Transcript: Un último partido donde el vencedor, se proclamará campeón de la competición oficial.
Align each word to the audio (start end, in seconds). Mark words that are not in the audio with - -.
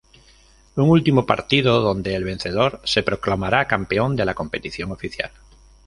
Un 0.77 0.89
último 0.89 1.27
partido 1.27 1.79
donde 1.81 2.15
el 2.15 2.23
vencedor, 2.23 2.81
se 2.85 3.03
proclamará 3.03 3.67
campeón 3.67 4.15
de 4.15 4.25
la 4.25 4.33
competición 4.33 4.91
oficial. 4.91 5.29